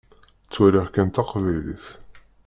[0.45, 1.85] Ttwaliɣ kan taqbaylit.